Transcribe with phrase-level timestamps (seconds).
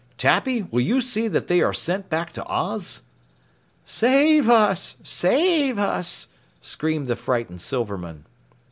[0.17, 3.03] Tappy, will you see that they are sent back to Oz?"
[3.85, 4.95] "Save us!
[5.03, 6.25] Save us!"
[6.59, 8.25] screamed the frightened Silvermen.